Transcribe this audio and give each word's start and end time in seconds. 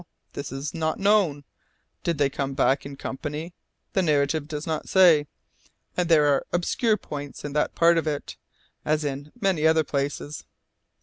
This 0.33 0.51
is 0.51 0.73
not 0.73 0.97
known. 0.97 1.43
Did 2.03 2.17
they 2.17 2.27
come 2.31 2.55
back 2.55 2.87
in 2.87 2.95
company? 2.95 3.53
The 3.93 4.01
narrative 4.01 4.47
does 4.47 4.65
not 4.65 4.89
say, 4.89 5.27
and 5.95 6.09
there 6.09 6.25
are 6.33 6.43
obscure 6.51 6.97
points 6.97 7.45
in 7.45 7.53
that 7.53 7.75
part 7.75 7.99
of 7.99 8.07
it, 8.07 8.35
as 8.83 9.05
in 9.05 9.31
many 9.39 9.67
other 9.67 9.83
places. 9.83 10.43